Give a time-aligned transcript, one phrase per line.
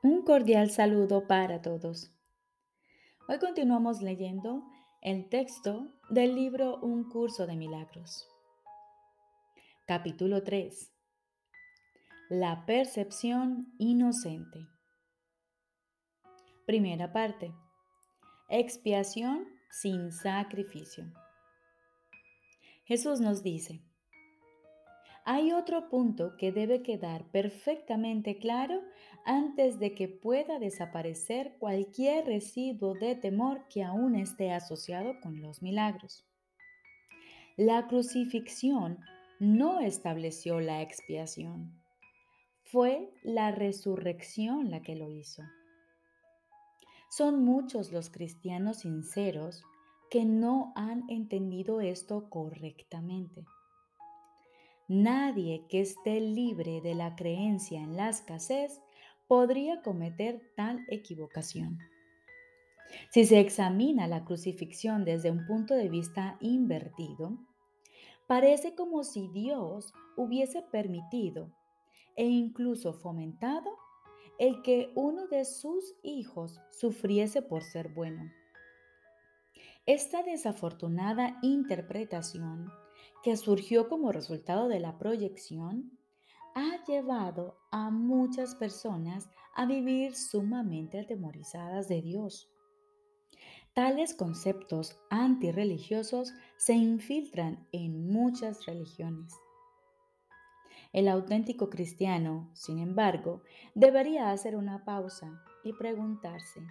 [0.00, 2.12] Un cordial saludo para todos.
[3.28, 4.62] Hoy continuamos leyendo
[5.02, 8.28] el texto del libro Un curso de milagros.
[9.88, 10.92] Capítulo 3.
[12.28, 14.68] La percepción inocente.
[16.64, 17.52] Primera parte.
[18.48, 21.12] Expiación sin sacrificio.
[22.84, 23.82] Jesús nos dice,
[25.30, 28.80] hay otro punto que debe quedar perfectamente claro
[29.26, 35.60] antes de que pueda desaparecer cualquier residuo de temor que aún esté asociado con los
[35.60, 36.24] milagros.
[37.58, 39.00] La crucifixión
[39.38, 41.78] no estableció la expiación.
[42.64, 45.42] Fue la resurrección la que lo hizo.
[47.10, 49.62] Son muchos los cristianos sinceros
[50.10, 53.44] que no han entendido esto correctamente.
[54.88, 58.80] Nadie que esté libre de la creencia en la escasez
[59.26, 61.78] podría cometer tal equivocación.
[63.10, 67.36] Si se examina la crucifixión desde un punto de vista invertido,
[68.26, 71.52] parece como si Dios hubiese permitido
[72.16, 73.70] e incluso fomentado
[74.38, 78.32] el que uno de sus hijos sufriese por ser bueno.
[79.84, 82.72] Esta desafortunada interpretación
[83.22, 85.98] que surgió como resultado de la proyección,
[86.54, 92.50] ha llevado a muchas personas a vivir sumamente atemorizadas de Dios.
[93.74, 99.34] Tales conceptos antirreligiosos se infiltran en muchas religiones.
[100.92, 103.42] El auténtico cristiano, sin embargo,
[103.74, 106.66] debería hacer una pausa y preguntarse,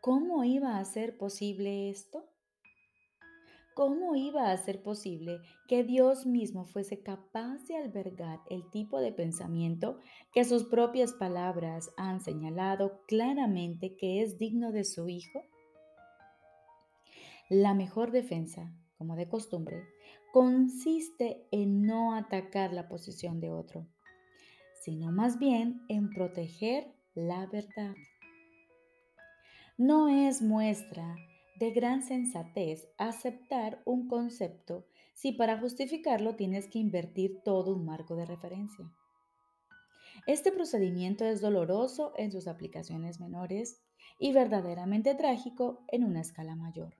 [0.00, 2.24] ¿cómo iba a ser posible esto?
[3.76, 9.12] ¿Cómo iba a ser posible que Dios mismo fuese capaz de albergar el tipo de
[9.12, 10.00] pensamiento
[10.32, 15.42] que sus propias palabras han señalado claramente que es digno de su Hijo?
[17.50, 19.84] La mejor defensa, como de costumbre,
[20.32, 23.86] consiste en no atacar la posición de otro,
[24.84, 27.94] sino más bien en proteger la verdad.
[29.76, 31.14] No es muestra
[31.58, 38.16] de gran sensatez aceptar un concepto si para justificarlo tienes que invertir todo un marco
[38.16, 38.90] de referencia.
[40.26, 43.80] Este procedimiento es doloroso en sus aplicaciones menores
[44.18, 46.96] y verdaderamente trágico en una escala mayor.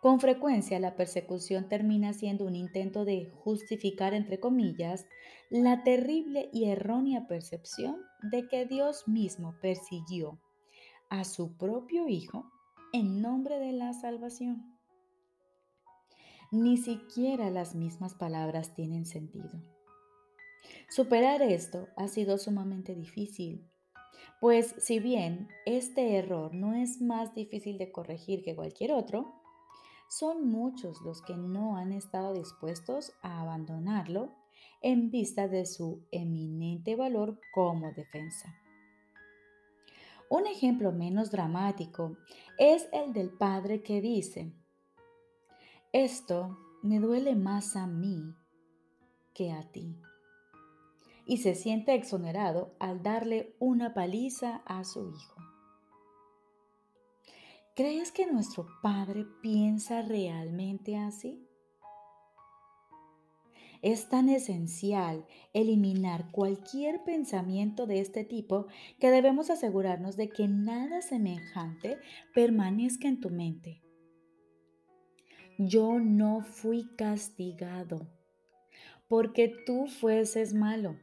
[0.00, 5.06] Con frecuencia la persecución termina siendo un intento de justificar, entre comillas,
[5.50, 10.38] la terrible y errónea percepción de que Dios mismo persiguió
[11.10, 12.52] a su propio Hijo
[12.92, 14.78] en nombre de la salvación.
[16.50, 19.62] Ni siquiera las mismas palabras tienen sentido.
[20.88, 23.70] Superar esto ha sido sumamente difícil,
[24.40, 29.34] pues si bien este error no es más difícil de corregir que cualquier otro,
[30.08, 34.32] son muchos los que no han estado dispuestos a abandonarlo
[34.80, 38.54] en vista de su eminente valor como defensa.
[40.30, 42.16] Un ejemplo menos dramático
[42.58, 44.52] es el del padre que dice,
[45.92, 48.34] esto me duele más a mí
[49.32, 49.96] que a ti.
[51.24, 55.36] Y se siente exonerado al darle una paliza a su hijo.
[57.74, 61.47] ¿Crees que nuestro Padre piensa realmente así?
[63.82, 68.66] Es tan esencial eliminar cualquier pensamiento de este tipo
[68.98, 71.98] que debemos asegurarnos de que nada semejante
[72.34, 73.82] permanezca en tu mente.
[75.58, 78.08] Yo no fui castigado
[79.08, 80.96] porque tú fueses malo.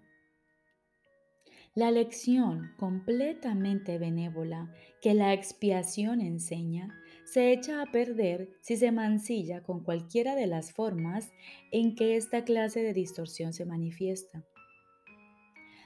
[1.74, 9.64] La lección completamente benévola que la expiación enseña se echa a perder si se mancilla
[9.64, 11.32] con cualquiera de las formas
[11.72, 14.46] en que esta clase de distorsión se manifiesta.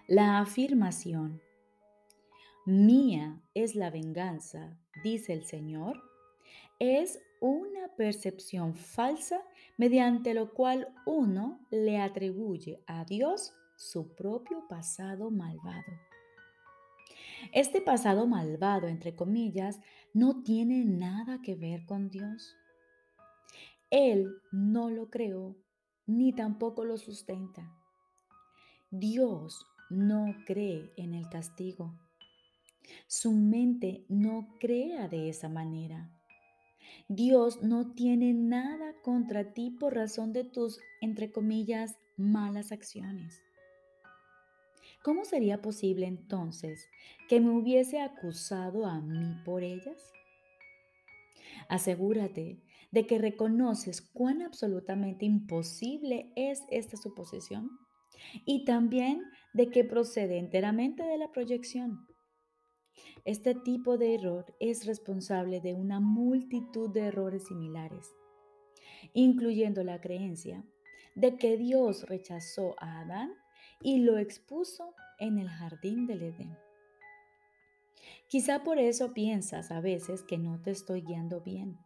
[0.08, 1.42] La afirmación,
[2.66, 6.02] mía es la venganza, dice el Señor,
[6.80, 9.42] es una percepción falsa
[9.78, 15.94] mediante lo cual uno le atribuye a Dios su propio pasado malvado.
[17.54, 19.80] Este pasado malvado, entre comillas,
[20.14, 22.56] no tiene nada que ver con Dios.
[23.90, 25.56] Él no lo creó
[26.06, 27.72] ni tampoco lo sustenta.
[28.92, 31.94] Dios no cree en el castigo.
[33.08, 36.12] Su mente no crea de esa manera.
[37.08, 43.44] Dios no tiene nada contra ti por razón de tus, entre comillas, malas acciones.
[45.04, 46.90] ¿Cómo sería posible entonces
[47.30, 50.12] que me hubiese acusado a mí por ellas?
[51.70, 52.62] Asegúrate
[52.92, 57.70] de que reconoces cuán absolutamente imposible es esta suposición
[58.46, 59.24] y también
[59.54, 62.06] de que procede enteramente de la proyección.
[63.24, 68.08] Este tipo de error es responsable de una multitud de errores similares,
[69.14, 70.66] incluyendo la creencia
[71.16, 73.32] de que Dios rechazó a Adán
[73.82, 76.58] y lo expuso en el jardín del Edén.
[78.28, 81.80] Quizá por eso piensas a veces que no te estoy guiando bien.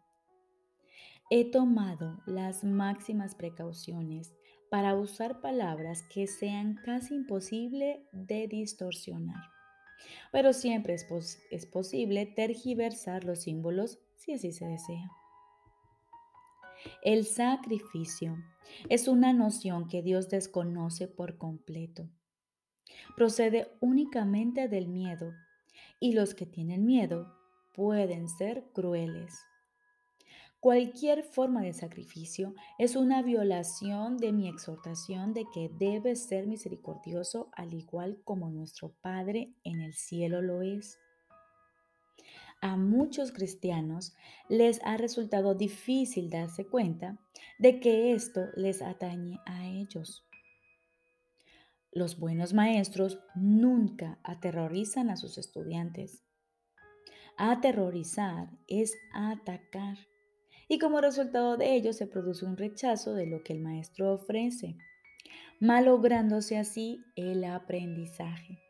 [1.29, 4.33] He tomado las máximas precauciones
[4.69, 9.49] para usar palabras que sean casi imposible de distorsionar.
[10.31, 11.07] Pero siempre es,
[11.49, 15.09] es posible tergiversar los símbolos si así se desea.
[17.03, 18.35] El sacrificio
[18.89, 22.09] es una noción que Dios desconoce por completo.
[23.15, 25.33] Procede únicamente del miedo
[25.99, 27.33] y los que tienen miedo
[27.73, 29.33] pueden ser crueles.
[30.63, 37.49] Cualquier forma de sacrificio es una violación de mi exhortación de que debe ser misericordioso
[37.53, 41.02] al igual como nuestro Padre en el cielo lo es.
[42.63, 44.15] A muchos cristianos
[44.47, 47.19] les ha resultado difícil darse cuenta
[47.59, 50.25] de que esto les atañe a ellos.
[51.91, 56.23] Los buenos maestros nunca aterrorizan a sus estudiantes.
[57.35, 59.97] Aterrorizar es atacar
[60.69, 64.77] y como resultado de ello se produce un rechazo de lo que el maestro ofrece,
[65.59, 68.63] malográndose así el aprendizaje.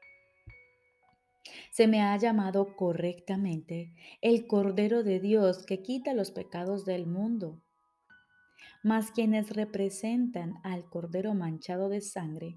[1.71, 7.61] Se me ha llamado correctamente el Cordero de Dios que quita los pecados del mundo.
[8.83, 12.55] Mas quienes representan al Cordero manchado de sangre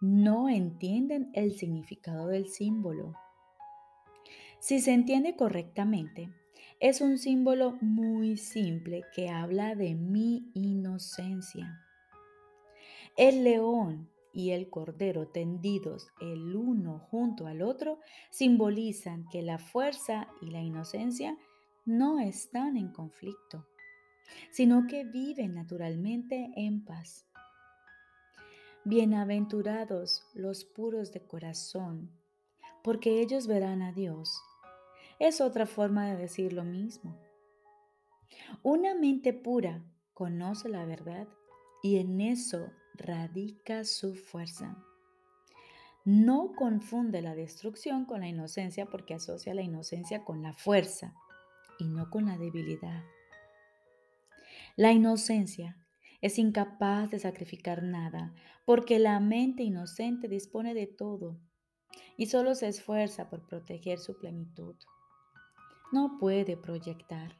[0.00, 3.14] no entienden el significado del símbolo.
[4.60, 6.30] Si se entiende correctamente,
[6.80, 11.82] es un símbolo muy simple que habla de mi inocencia.
[13.16, 20.28] El león y el cordero tendidos el uno junto al otro simbolizan que la fuerza
[20.42, 21.38] y la inocencia
[21.86, 23.66] no están en conflicto,
[24.50, 27.26] sino que viven naturalmente en paz.
[28.84, 32.10] Bienaventurados los puros de corazón,
[32.84, 34.38] porque ellos verán a Dios.
[35.18, 37.18] Es otra forma de decir lo mismo.
[38.62, 41.26] Una mente pura conoce la verdad
[41.82, 44.76] y en eso radica su fuerza.
[46.04, 51.14] No confunde la destrucción con la inocencia porque asocia la inocencia con la fuerza
[51.78, 53.02] y no con la debilidad.
[54.76, 55.76] La inocencia
[56.20, 58.34] es incapaz de sacrificar nada,
[58.64, 61.38] porque la mente inocente dispone de todo
[62.16, 64.76] y solo se esfuerza por proteger su plenitud.
[65.92, 67.36] No puede proyectar.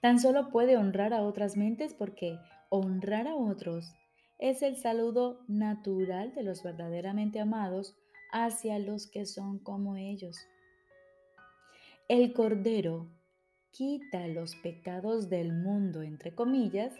[0.00, 2.38] Tan solo puede honrar a otras mentes porque
[2.70, 3.94] honrar a otros
[4.38, 7.96] es el saludo natural de los verdaderamente amados
[8.32, 10.36] hacia los que son como ellos.
[12.08, 13.08] El Cordero
[13.70, 16.94] quita los pecados del mundo, entre comillas,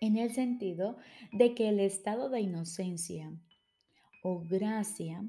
[0.00, 0.96] en el sentido
[1.32, 3.32] de que el estado de inocencia
[4.22, 5.22] o gracia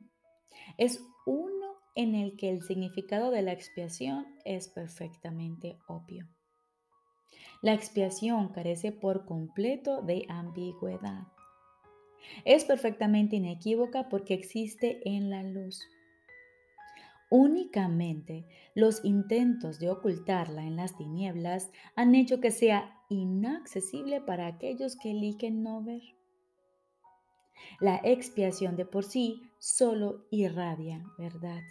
[0.78, 6.28] es uno en el que el significado de la expiación es perfectamente obvio.
[7.62, 11.28] La expiación carece por completo de ambigüedad.
[12.44, 15.88] Es perfectamente inequívoca porque existe en la luz.
[17.30, 18.46] Únicamente
[18.76, 25.12] los intentos de ocultarla en las tinieblas han hecho que sea inaccesible para aquellos que
[25.12, 26.02] eligen no ver.
[27.80, 31.62] La expiación de por sí solo irradia verdad.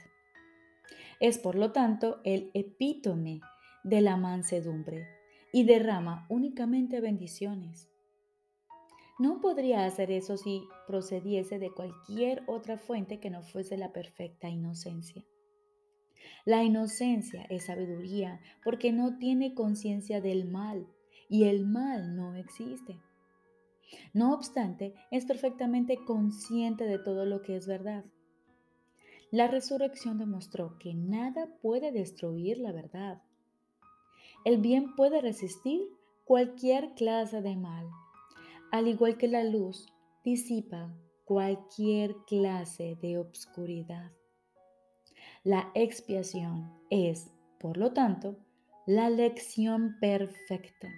[1.18, 3.40] Es por lo tanto el epítome
[3.82, 5.19] de la mansedumbre
[5.52, 7.88] y derrama únicamente bendiciones.
[9.18, 14.48] No podría hacer eso si procediese de cualquier otra fuente que no fuese la perfecta
[14.48, 15.24] inocencia.
[16.46, 20.86] La inocencia es sabiduría porque no tiene conciencia del mal
[21.28, 22.98] y el mal no existe.
[24.14, 28.04] No obstante, es perfectamente consciente de todo lo que es verdad.
[29.30, 33.22] La resurrección demostró que nada puede destruir la verdad.
[34.44, 35.82] El bien puede resistir
[36.24, 37.86] cualquier clase de mal,
[38.72, 39.86] al igual que la luz
[40.24, 40.94] disipa
[41.24, 44.12] cualquier clase de obscuridad.
[45.44, 48.38] La expiación es, por lo tanto,
[48.86, 50.88] la lección perfecta.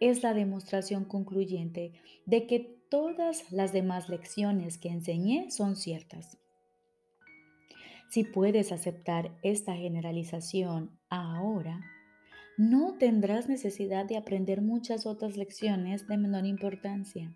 [0.00, 1.92] Es la demostración concluyente
[2.26, 6.38] de que todas las demás lecciones que enseñé son ciertas.
[8.10, 11.80] Si puedes aceptar esta generalización ahora,
[12.62, 17.34] no tendrás necesidad de aprender muchas otras lecciones de menor importancia.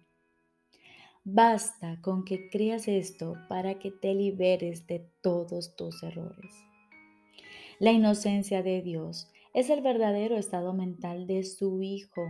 [1.24, 6.54] Basta con que creas esto para que te liberes de todos tus errores.
[7.80, 12.22] La inocencia de Dios es el verdadero estado mental de su Hijo.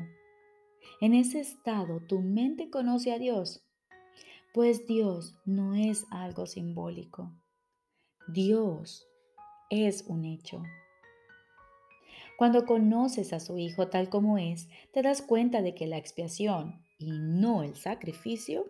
[1.03, 3.63] En ese estado tu mente conoce a Dios,
[4.55, 7.31] pues Dios no es algo simbólico.
[8.27, 9.07] Dios
[9.69, 10.63] es un hecho.
[12.37, 16.85] Cuando conoces a su Hijo tal como es, te das cuenta de que la expiación
[16.99, 18.67] y no el sacrificio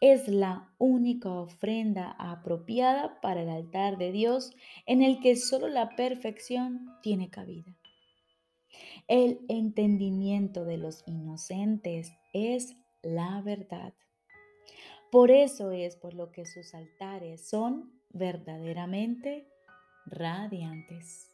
[0.00, 4.54] es la única ofrenda apropiada para el altar de Dios
[4.86, 7.74] en el que solo la perfección tiene cabida.
[9.08, 13.94] El entendimiento de los inocentes es la verdad.
[15.10, 19.48] Por eso es por lo que sus altares son verdaderamente
[20.06, 21.27] radiantes.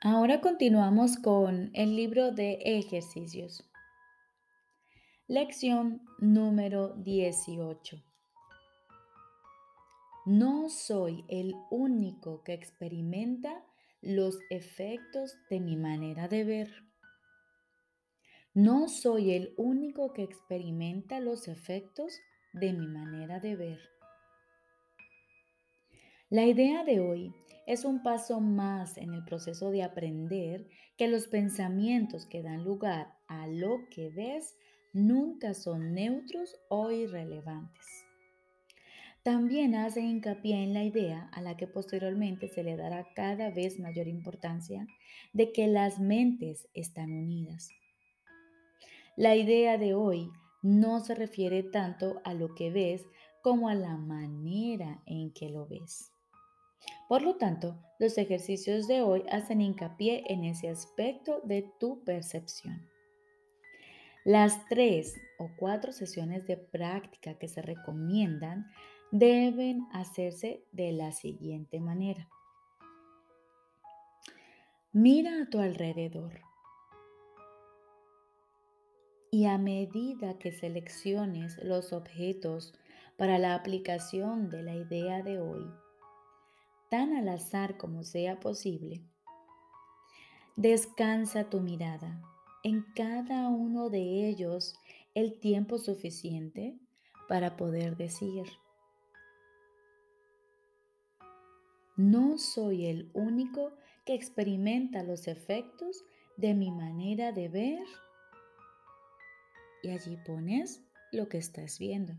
[0.00, 3.68] Ahora continuamos con el libro de ejercicios.
[5.26, 8.00] Lección número 18.
[10.24, 13.64] No soy el único que experimenta
[14.00, 16.84] los efectos de mi manera de ver.
[18.54, 22.20] No soy el único que experimenta los efectos
[22.52, 23.97] de mi manera de ver.
[26.30, 27.32] La idea de hoy
[27.66, 30.68] es un paso más en el proceso de aprender
[30.98, 34.54] que los pensamientos que dan lugar a lo que ves
[34.92, 37.86] nunca son neutros o irrelevantes.
[39.22, 43.78] También hace hincapié en la idea a la que posteriormente se le dará cada vez
[43.78, 44.86] mayor importancia
[45.32, 47.70] de que las mentes están unidas.
[49.16, 50.30] La idea de hoy
[50.60, 53.06] no se refiere tanto a lo que ves
[53.42, 56.12] como a la manera en que lo ves.
[57.08, 62.86] Por lo tanto, los ejercicios de hoy hacen hincapié en ese aspecto de tu percepción.
[64.24, 68.70] Las tres o cuatro sesiones de práctica que se recomiendan
[69.10, 72.28] deben hacerse de la siguiente manera.
[74.92, 76.40] Mira a tu alrededor
[79.30, 82.74] y a medida que selecciones los objetos
[83.16, 85.64] para la aplicación de la idea de hoy,
[86.90, 89.02] tan al azar como sea posible.
[90.56, 92.20] Descansa tu mirada
[92.64, 94.74] en cada uno de ellos
[95.14, 96.78] el tiempo suficiente
[97.28, 98.46] para poder decir,
[101.96, 103.72] no soy el único
[104.04, 106.04] que experimenta los efectos
[106.36, 107.84] de mi manera de ver.
[109.82, 112.14] Y allí pones lo que estás viendo.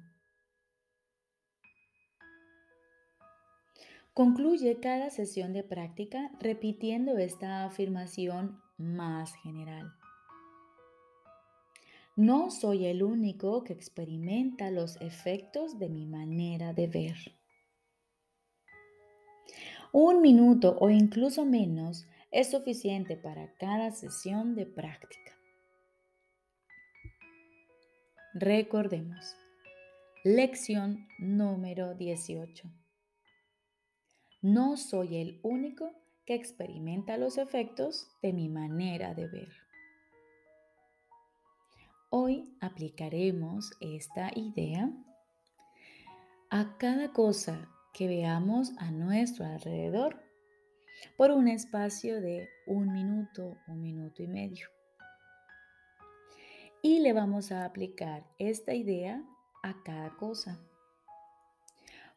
[4.19, 9.93] Concluye cada sesión de práctica repitiendo esta afirmación más general.
[12.17, 17.15] No soy el único que experimenta los efectos de mi manera de ver.
[19.93, 25.31] Un minuto o incluso menos es suficiente para cada sesión de práctica.
[28.33, 29.37] Recordemos.
[30.25, 32.78] Lección número 18.
[34.41, 35.91] No soy el único
[36.25, 39.49] que experimenta los efectos de mi manera de ver.
[42.09, 44.89] Hoy aplicaremos esta idea
[46.49, 50.23] a cada cosa que veamos a nuestro alrededor
[51.17, 54.69] por un espacio de un minuto, un minuto y medio.
[56.81, 59.21] Y le vamos a aplicar esta idea
[59.63, 60.57] a cada cosa.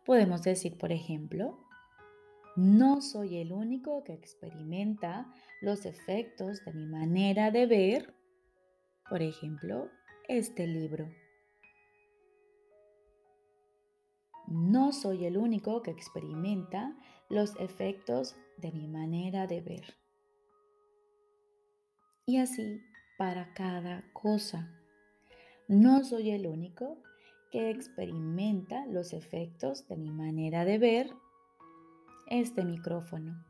[0.04, 1.58] Podemos decir, por ejemplo,
[2.56, 5.32] no soy el único que experimenta
[5.62, 8.14] los efectos de mi manera de ver,
[9.08, 9.88] por ejemplo,
[10.28, 11.08] este libro.
[14.48, 16.94] No soy el único que experimenta
[17.30, 19.96] los efectos de mi manera de ver.
[22.26, 22.82] Y así
[23.16, 24.68] para cada cosa.
[25.68, 26.98] No soy el único
[27.50, 31.14] que experimenta los efectos de mi manera de ver
[32.26, 33.44] este micrófono.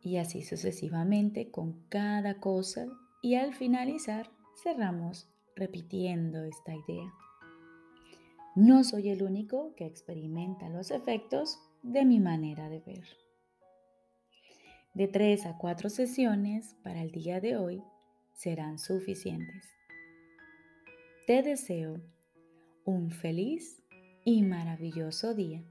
[0.00, 2.86] Y así sucesivamente con cada cosa
[3.22, 4.30] y al finalizar
[4.62, 7.12] cerramos repitiendo esta idea.
[8.56, 13.04] No soy el único que experimenta los efectos de mi manera de ver.
[14.94, 17.82] De tres a cuatro sesiones para el día de hoy
[18.32, 19.66] serán suficientes.
[21.26, 22.00] Te deseo
[22.84, 23.82] un feliz
[24.24, 25.62] y maravilloso día.